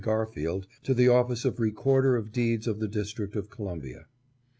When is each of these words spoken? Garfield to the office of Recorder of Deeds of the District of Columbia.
Garfield 0.03 0.65
to 0.81 0.95
the 0.95 1.07
office 1.07 1.45
of 1.45 1.59
Recorder 1.59 2.15
of 2.15 2.31
Deeds 2.31 2.65
of 2.65 2.79
the 2.79 2.87
District 2.87 3.35
of 3.35 3.51
Columbia. 3.51 4.07